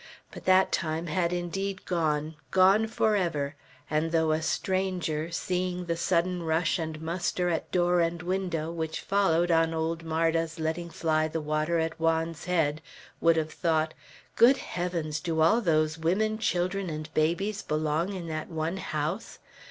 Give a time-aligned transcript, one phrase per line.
[0.31, 3.53] But that time had indeed gone, gone forever;
[3.87, 8.99] and though a stranger, seeing the sudden rush and muster at door and window, which
[9.01, 12.81] followed on old Marda's letting fly the water at Juan's head,
[13.19, 13.93] would have thought,
[14.35, 19.37] "Good heavens, do all those women, children, and babies belong in that one house!"